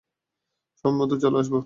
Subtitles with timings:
[0.85, 1.55] সময়মতোই চলে আসব।